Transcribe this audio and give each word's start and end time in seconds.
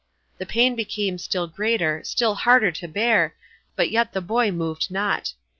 The 0.39 0.47
pain 0.47 0.73
became 0.75 1.19
still 1.19 1.45
greater, 1.45 2.01
still 2.03 2.33
harder 2.33 2.71
to 2.71 2.87
bear, 2.87 3.35
but 3.75 3.91
yet 3.91 4.13
the 4.13 4.21
boy 4.21 4.49
moved 4.49 4.89
not. 4.89 5.33